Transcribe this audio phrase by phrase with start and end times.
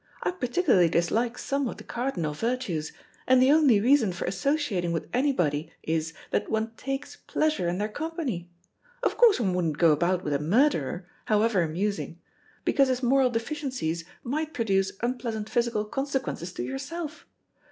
[0.23, 2.91] I particularly dislike some of the cardinal virtues
[3.27, 7.87] and the only reason for associating with anybody is that one takes pleasure in their
[7.87, 8.49] company.
[9.03, 12.19] Of course one wouldn't go about with a murderer, however amusing,
[12.65, 17.27] because his moral deficiencies might produce unpleasant physical consequences to yourself.